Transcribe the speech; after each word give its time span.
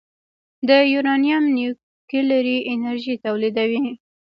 د 0.67 0.69
یورانیم 0.93 1.43
نیوکلیري 1.57 2.57
انرژي 2.73 3.15
تولیدوي. 3.25 3.85